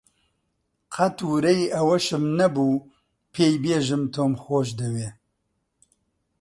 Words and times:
قەت 0.95 1.17
ورەی 1.31 1.61
ئەوەشم 1.75 2.23
نەبوو 2.39 2.83
پێی 3.33 3.55
بێژم 3.63 4.03
تۆم 4.13 4.33
خۆش 4.43 4.67
دەوێ 4.79 5.09